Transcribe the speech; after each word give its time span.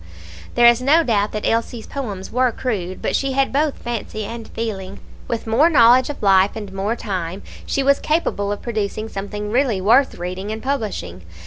There 0.55 0.65
is 0.65 0.81
no 0.81 1.03
doubt 1.03 1.31
that 1.31 1.45
Elsie's 1.47 1.85
poems 1.85 2.31
were 2.31 2.51
crude, 2.51 3.03
but 3.03 3.15
she 3.15 3.33
had 3.33 3.53
both 3.53 3.77
fancy 3.77 4.25
and 4.25 4.47
feeling. 4.47 4.99
With 5.27 5.45
more 5.45 5.69
knowledge 5.69 6.09
of 6.09 6.23
life 6.23 6.55
and 6.55 6.73
more 6.73 6.95
time, 6.95 7.43
she 7.67 7.83
was 7.83 7.99
capable 7.99 8.51
of 8.51 8.63
producing 8.63 9.09
something 9.09 9.51
really 9.51 9.79
worth 9.79 10.15
reading 10.15 10.49
and 10.51 10.63
publishing. 10.63 11.21